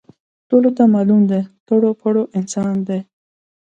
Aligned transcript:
ټولو 0.49 0.69
ته 0.77 0.83
معلوم 0.93 1.21
دی، 1.31 1.41
ټرو 1.67 1.89
پرو 1.99 2.23
انسان 2.39 2.75
دی. 2.87 2.99